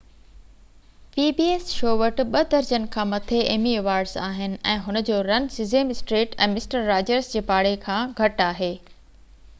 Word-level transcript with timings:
pbs 1.15 1.65
show 1.79 1.91
وٽ 2.01 2.21
ٻہ 2.31 2.41
درجن 2.53 2.83
کان 2.95 3.11
مٿي 3.11 3.41
ايمي 3.51 3.75
ايوارڊز 3.81 4.15
آهن 4.29 4.57
۽ 4.73 4.81
هن 4.87 4.99
جو 5.11 5.21
run 5.29 5.47
Sesame 5.59 5.95
Street 5.97 6.35
۽ 6.49 6.51
Mister 6.57 6.91
Rogers 6.95 7.33
جي 7.37 7.47
پاڙي 7.53 7.77
کان 7.89 8.19
گهٽ 8.23 8.47
آهي 8.51 8.75